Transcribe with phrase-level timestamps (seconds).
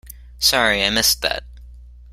[0.39, 1.43] Sorry, I missed that.